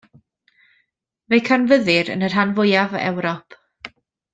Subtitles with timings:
[1.33, 3.63] Fe'i canfyddir yn y rhan fwyaf o Ewrop.